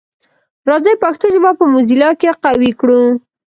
راځی 0.69 0.93
پښتو 1.03 1.25
ژبه 1.33 1.51
په 1.59 1.63
موزیلا 1.73 2.09
کي 2.19 2.27
قوي 2.43 2.71
کړو. 2.79 3.01